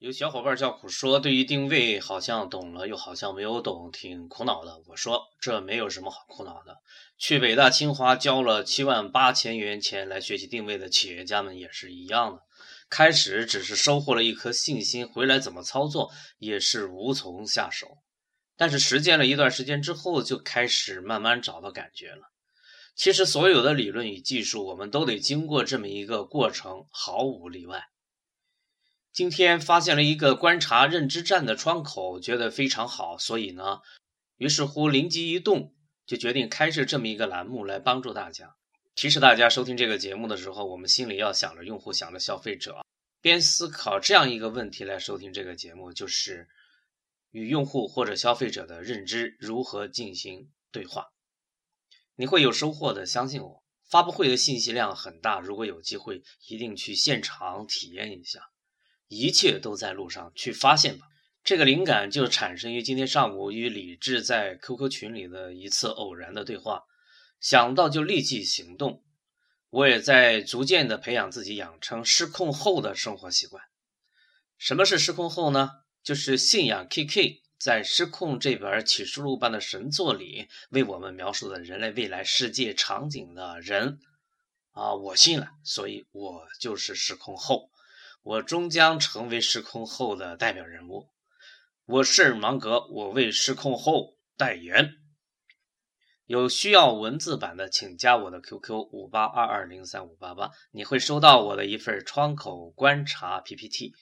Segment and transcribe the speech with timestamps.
[0.00, 4.80] 有小伙伴叫苦说，对于定位好像懂了，又好像没有懂，挺苦恼的。
[4.86, 6.76] 我说这没有什么好苦恼的，
[7.18, 12.42] 去北大清华交了七万八千元钱来学习定位的企业家们也是一样的。
[12.88, 17.98] 开始只是收获了一颗信心，回来怎么操作也是无从下手。
[18.56, 22.30] 但是实践了一段时间之后，就开始慢慢找到感觉了。
[22.94, 27.82] 其实所有的理论与技术，我们都得经过这么一个过程，毫无例外。
[29.18, 33.80] 今天发现了一个观察认知战的窗口，觉得非常好，所以呢，
[34.36, 35.74] 于是乎灵机一动，
[36.06, 38.54] 就决定开设这么一个栏目来帮助大家。
[38.94, 42.86] 提示大家收听这个节目的时候，我们心里要想着用户，想着消费者，
[43.20, 46.46] 边思考这样一个问题来收听这个节目，就是
[47.32, 51.08] 与用户或者消费者的认知如何进行对话。
[52.14, 53.64] 你会有收获的，相信我。
[53.90, 58.38] 发布会的信息量很大，如果有机会，一定去现场体验一下。
[59.08, 61.06] 一切都在路上，去发现吧。
[61.42, 66.82] 这个灵感就产生于今天上午与李志在 QQ 群里的一次偶然的对话，
[67.40, 69.02] 想到就立即行动。
[69.70, 73.64] 我也在逐渐的培养自己养成失控后的生活习惯。
[74.56, 75.70] 什么是失控后呢？
[76.02, 83.98] 就是信仰 KK 在《失控》这本启示录般的神作里为我们描述的人类未来世界场景的人
[84.72, 87.70] 啊，我信了，所以我就是失控后。
[88.22, 91.08] 我终将成为失控后的代表人物。
[91.86, 94.94] 我是芒格，我为失控后代言。
[96.26, 103.94] 有需要文字版的，请加我的 QQ 五八二二零三五八八，你会收到我的一份窗口观察 PPT。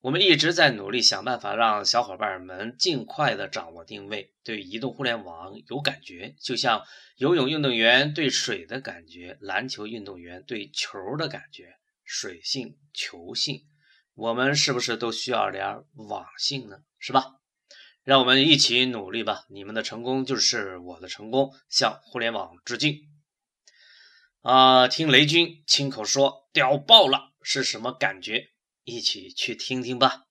[0.00, 6.82] 我们一直在努力想办法让小伙伴们尽快的掌握定位，对移动互联网有感觉，就像
[7.18, 11.76] 游泳运动员对水的感觉，篮球运动员对球的感觉。
[12.12, 13.68] 水性、球性，
[14.14, 16.78] 我们是不是都需要点网性呢？
[16.98, 17.36] 是吧？
[18.02, 19.44] 让我们一起努力吧！
[19.48, 22.98] 你们的成功就是我的成功，向互联网致敬！
[24.40, 28.48] 啊，听雷军亲口说屌爆了是什么感觉？
[28.82, 30.24] 一起去听听吧。